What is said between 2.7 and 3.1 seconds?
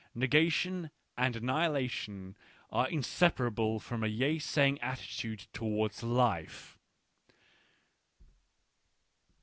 are in